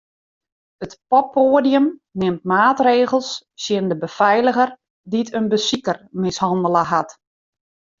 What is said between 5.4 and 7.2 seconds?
besiker mishannele hat.